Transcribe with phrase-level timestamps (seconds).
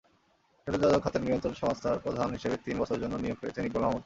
[0.67, 3.99] টেলিযোগাযোগ খাতের নিয়ন্ত্রক সংস্থার প্রধান হিসেবে তিন বছরের জন্য নিয়োগ পেয়েছেন ইকবাল মাহমুদ।